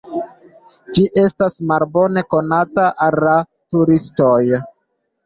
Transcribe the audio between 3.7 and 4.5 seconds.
turistoj.